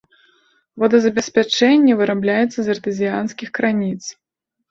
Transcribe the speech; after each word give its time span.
Водазабеспячэнне 0.83 1.93
вырабляецца 2.01 2.59
з 2.67 2.75
артэзіянскіх 2.77 3.49
крыніц. 3.59 4.01